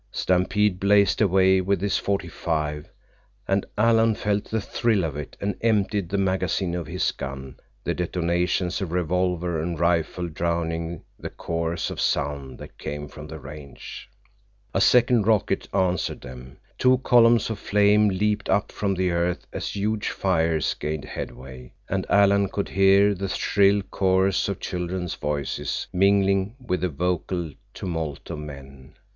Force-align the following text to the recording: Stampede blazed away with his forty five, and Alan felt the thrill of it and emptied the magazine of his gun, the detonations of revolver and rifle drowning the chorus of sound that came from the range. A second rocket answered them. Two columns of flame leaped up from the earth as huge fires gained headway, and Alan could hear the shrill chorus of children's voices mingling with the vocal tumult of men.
Stampede 0.11 0.79
blazed 0.79 1.21
away 1.21 1.61
with 1.61 1.79
his 1.79 1.99
forty 1.99 2.27
five, 2.27 2.89
and 3.47 3.63
Alan 3.77 4.15
felt 4.15 4.45
the 4.45 4.59
thrill 4.59 5.03
of 5.03 5.15
it 5.15 5.37
and 5.39 5.55
emptied 5.61 6.09
the 6.09 6.17
magazine 6.17 6.73
of 6.73 6.87
his 6.87 7.11
gun, 7.11 7.57
the 7.83 7.93
detonations 7.93 8.81
of 8.81 8.91
revolver 8.93 9.61
and 9.61 9.79
rifle 9.79 10.27
drowning 10.27 11.03
the 11.19 11.29
chorus 11.29 11.91
of 11.91 12.01
sound 12.01 12.57
that 12.57 12.79
came 12.79 13.07
from 13.07 13.27
the 13.27 13.37
range. 13.37 14.09
A 14.73 14.81
second 14.81 15.27
rocket 15.27 15.67
answered 15.71 16.21
them. 16.21 16.57
Two 16.79 16.97
columns 17.03 17.51
of 17.51 17.59
flame 17.59 18.07
leaped 18.09 18.49
up 18.49 18.71
from 18.71 18.95
the 18.95 19.11
earth 19.11 19.45
as 19.53 19.75
huge 19.75 20.09
fires 20.09 20.73
gained 20.73 21.05
headway, 21.05 21.73
and 21.87 22.07
Alan 22.09 22.49
could 22.49 22.69
hear 22.69 23.13
the 23.13 23.29
shrill 23.29 23.83
chorus 23.83 24.49
of 24.49 24.59
children's 24.59 25.13
voices 25.13 25.85
mingling 25.93 26.55
with 26.59 26.81
the 26.81 26.89
vocal 26.89 27.51
tumult 27.75 28.31
of 28.31 28.39
men. 28.39 28.95